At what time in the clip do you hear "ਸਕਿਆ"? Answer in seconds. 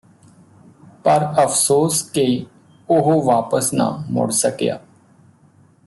4.31-4.79